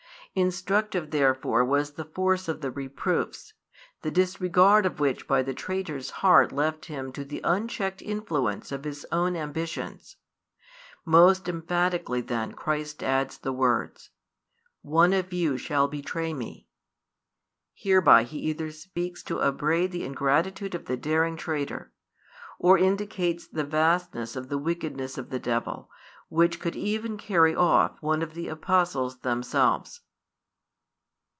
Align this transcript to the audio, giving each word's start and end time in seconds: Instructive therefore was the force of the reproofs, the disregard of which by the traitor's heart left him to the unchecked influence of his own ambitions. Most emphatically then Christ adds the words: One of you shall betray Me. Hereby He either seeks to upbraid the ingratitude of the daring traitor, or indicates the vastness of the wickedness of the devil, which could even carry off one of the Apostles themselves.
Instructive 0.33 1.11
therefore 1.11 1.65
was 1.65 1.91
the 1.95 2.05
force 2.05 2.47
of 2.47 2.61
the 2.61 2.71
reproofs, 2.71 3.51
the 4.01 4.09
disregard 4.11 4.85
of 4.85 4.97
which 5.01 5.27
by 5.27 5.43
the 5.43 5.53
traitor's 5.53 6.09
heart 6.09 6.53
left 6.53 6.85
him 6.85 7.11
to 7.11 7.25
the 7.25 7.41
unchecked 7.43 8.01
influence 8.01 8.71
of 8.71 8.85
his 8.85 9.05
own 9.11 9.35
ambitions. 9.35 10.15
Most 11.03 11.49
emphatically 11.49 12.21
then 12.21 12.53
Christ 12.53 13.03
adds 13.03 13.39
the 13.39 13.51
words: 13.51 14.11
One 14.81 15.11
of 15.11 15.33
you 15.33 15.57
shall 15.57 15.89
betray 15.89 16.33
Me. 16.33 16.65
Hereby 17.73 18.23
He 18.23 18.39
either 18.39 18.71
seeks 18.71 19.21
to 19.23 19.41
upbraid 19.41 19.91
the 19.91 20.05
ingratitude 20.05 20.73
of 20.73 20.85
the 20.85 20.95
daring 20.95 21.35
traitor, 21.35 21.91
or 22.57 22.77
indicates 22.77 23.45
the 23.47 23.65
vastness 23.65 24.37
of 24.37 24.47
the 24.47 24.57
wickedness 24.57 25.17
of 25.17 25.29
the 25.29 25.39
devil, 25.39 25.89
which 26.29 26.61
could 26.61 26.77
even 26.77 27.17
carry 27.17 27.53
off 27.53 28.01
one 28.01 28.21
of 28.21 28.33
the 28.33 28.47
Apostles 28.47 29.19
themselves. 29.19 29.99